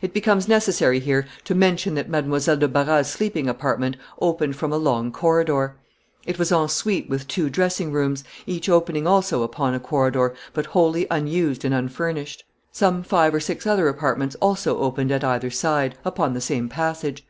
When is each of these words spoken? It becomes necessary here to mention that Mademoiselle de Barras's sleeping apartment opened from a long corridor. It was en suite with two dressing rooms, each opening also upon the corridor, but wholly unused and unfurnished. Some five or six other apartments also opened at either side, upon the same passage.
It 0.00 0.14
becomes 0.14 0.46
necessary 0.46 1.00
here 1.00 1.26
to 1.42 1.52
mention 1.52 1.96
that 1.96 2.08
Mademoiselle 2.08 2.56
de 2.56 2.68
Barras's 2.68 3.12
sleeping 3.12 3.48
apartment 3.48 3.96
opened 4.20 4.54
from 4.54 4.72
a 4.72 4.76
long 4.76 5.10
corridor. 5.10 5.74
It 6.24 6.38
was 6.38 6.52
en 6.52 6.68
suite 6.68 7.08
with 7.10 7.26
two 7.26 7.50
dressing 7.50 7.90
rooms, 7.90 8.22
each 8.46 8.68
opening 8.68 9.08
also 9.08 9.42
upon 9.42 9.72
the 9.72 9.80
corridor, 9.80 10.36
but 10.52 10.66
wholly 10.66 11.08
unused 11.10 11.64
and 11.64 11.74
unfurnished. 11.74 12.44
Some 12.70 13.02
five 13.02 13.34
or 13.34 13.40
six 13.40 13.66
other 13.66 13.88
apartments 13.88 14.36
also 14.40 14.78
opened 14.78 15.10
at 15.10 15.24
either 15.24 15.50
side, 15.50 15.96
upon 16.04 16.34
the 16.34 16.40
same 16.40 16.68
passage. 16.68 17.24